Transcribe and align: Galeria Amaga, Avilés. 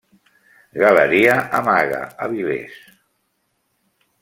Galeria 0.83 1.35
Amaga, 1.59 2.01
Avilés. 2.27 2.73